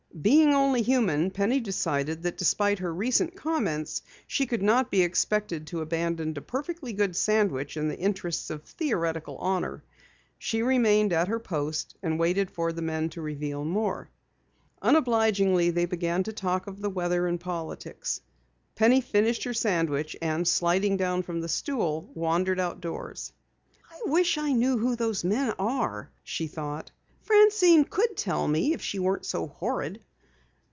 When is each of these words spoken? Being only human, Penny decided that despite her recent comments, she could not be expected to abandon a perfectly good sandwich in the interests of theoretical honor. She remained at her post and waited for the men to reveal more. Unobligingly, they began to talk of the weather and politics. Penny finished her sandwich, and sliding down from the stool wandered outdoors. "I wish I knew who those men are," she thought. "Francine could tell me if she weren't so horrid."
Being 0.21 0.53
only 0.53 0.83
human, 0.83 1.31
Penny 1.31 1.59
decided 1.61 2.21
that 2.21 2.37
despite 2.37 2.77
her 2.79 2.93
recent 2.93 3.35
comments, 3.35 4.03
she 4.27 4.45
could 4.45 4.61
not 4.61 4.91
be 4.91 5.01
expected 5.01 5.65
to 5.67 5.81
abandon 5.81 6.35
a 6.37 6.41
perfectly 6.41 6.93
good 6.93 7.15
sandwich 7.15 7.75
in 7.75 7.87
the 7.87 7.97
interests 7.97 8.49
of 8.51 8.61
theoretical 8.63 9.37
honor. 9.37 9.83
She 10.37 10.61
remained 10.61 11.11
at 11.11 11.29
her 11.29 11.39
post 11.39 11.95
and 12.03 12.19
waited 12.19 12.51
for 12.51 12.71
the 12.71 12.83
men 12.83 13.09
to 13.11 13.21
reveal 13.21 13.63
more. 13.65 14.11
Unobligingly, 14.81 15.71
they 15.71 15.85
began 15.85 16.21
to 16.23 16.33
talk 16.33 16.67
of 16.67 16.81
the 16.81 16.89
weather 16.89 17.25
and 17.25 17.39
politics. 17.39 18.21
Penny 18.75 18.99
finished 19.01 19.45
her 19.45 19.55
sandwich, 19.55 20.15
and 20.21 20.47
sliding 20.47 20.97
down 20.97 21.23
from 21.23 21.39
the 21.41 21.49
stool 21.49 22.11
wandered 22.13 22.59
outdoors. 22.59 23.31
"I 23.89 24.01
wish 24.07 24.37
I 24.37 24.51
knew 24.51 24.77
who 24.77 24.95
those 24.97 25.23
men 25.23 25.53
are," 25.57 26.11
she 26.21 26.45
thought. 26.47 26.91
"Francine 27.23 27.85
could 27.85 28.15
tell 28.17 28.45
me 28.47 28.73
if 28.73 28.81
she 28.83 28.99
weren't 28.99 29.25
so 29.25 29.47
horrid." 29.47 29.99